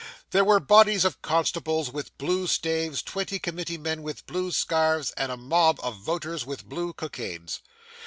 [0.31, 5.31] There were bodies of constables with blue staves, twenty committee men with blue scarfs, and
[5.31, 7.59] a mob of voters with blue cockades.